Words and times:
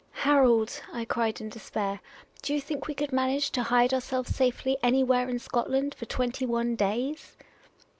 "Harold," 0.25 0.81
I 0.91 1.05
cried 1.05 1.39
in 1.41 1.49
despair," 1.49 1.99
do 2.41 2.55
you 2.55 2.59
think 2.59 2.87
we 2.87 2.95
could 2.95 3.11
manage 3.13 3.51
to 3.51 3.61
hide 3.61 3.93
ourselves 3.93 4.35
safely 4.35 4.75
anywhere 4.81 5.29
in 5.29 5.37
Scotland 5.37 5.93
for 5.93 6.05
twenty 6.07 6.43
one 6.43 6.75
days 6.75 7.37